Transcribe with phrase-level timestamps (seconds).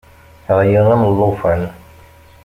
[0.57, 1.63] Ɛyiɣ am llufan.